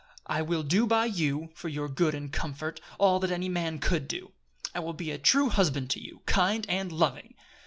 I 0.25 0.41
will 0.41 0.63
do 0.63 0.87
by 0.87 1.05
you, 1.05 1.51
for 1.53 1.69
your 1.69 1.87
good 1.87 2.15
and 2.15 2.33
comfort, 2.33 2.81
all 2.97 3.19
that 3.19 3.29
any 3.29 3.49
man 3.49 3.77
could 3.77 4.07
do. 4.07 4.31
I 4.73 4.79
will 4.79 4.93
be 4.93 5.11
a 5.11 5.19
true 5.19 5.49
husband 5.49 5.91
to 5.91 6.01
you, 6.03 6.23
kind 6.25 6.65
and 6.67 6.91
loving. 6.91 7.35